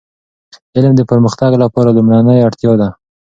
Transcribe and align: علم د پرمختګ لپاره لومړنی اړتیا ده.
علم 0.75 0.93
د 0.97 1.01
پرمختګ 1.11 1.51
لپاره 1.63 1.89
لومړنی 1.97 2.37
اړتیا 2.47 2.71
ده. 2.81 2.89